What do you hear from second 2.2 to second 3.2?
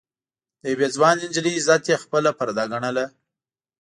پرده ګڼله.